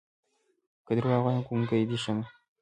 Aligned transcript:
که 0.85 0.91
دروغ 0.97 1.21
وايم 1.23 1.41
ګونګې 1.47 1.81
دې 1.89 1.97
شمه 2.03 2.25